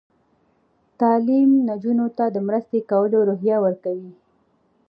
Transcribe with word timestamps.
تعلیم 0.99 1.49
نجونو 1.67 2.07
ته 2.17 2.25
د 2.29 2.37
مرستې 2.47 2.79
کولو 2.89 3.17
روحیه 3.29 3.57
ورکوي. 3.65 4.11